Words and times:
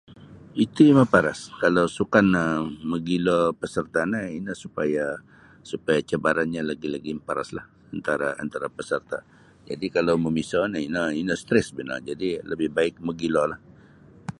Iti 0.65 0.85
maparas 0.99 1.39
kalau 1.61 1.85
sukan 1.97 2.27
um 2.43 2.63
mogilo 2.91 3.37
peserta 3.61 3.99
no 4.11 4.19
ino 4.39 4.51
supaya 4.63 5.05
supaya 5.71 5.99
cabarannyo 6.09 6.61
lagi-lagi 6.69 7.11
maparaslah 7.15 7.65
antara 7.95 8.27
antara 8.43 8.67
peserta. 8.77 9.17
Jadi 9.69 9.85
kalau 9.95 10.13
mamiso 10.25 10.61
no 10.71 10.77
ino 10.87 11.01
ino 11.21 11.33
stres 11.43 11.67
baino 11.75 11.95
jadi 12.09 12.29
lebih 12.51 12.69
baik 12.77 12.95
mogilolah. 13.07 13.59